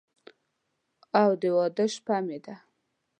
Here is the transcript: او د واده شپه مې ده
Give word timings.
او 1.21 1.29
د 1.41 1.43
واده 1.55 1.85
شپه 1.93 2.17
مې 2.25 2.37
ده 2.45 2.55